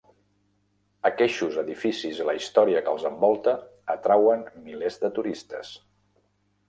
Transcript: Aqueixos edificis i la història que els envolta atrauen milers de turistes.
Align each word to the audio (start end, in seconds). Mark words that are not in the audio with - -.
Aqueixos 1.09 1.59
edificis 1.63 2.21
i 2.23 2.25
la 2.29 2.35
història 2.39 2.81
que 2.87 2.93
els 2.97 3.05
envolta 3.11 3.53
atrauen 3.97 4.43
milers 4.71 4.99
de 5.05 5.13
turistes. 5.19 5.75